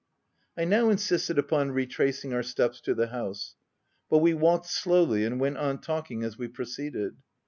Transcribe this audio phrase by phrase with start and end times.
[0.57, 3.55] I now insisted upon retracing our steps to the house;
[4.09, 7.17] but we walked slowly, and went on talking as we proceeded.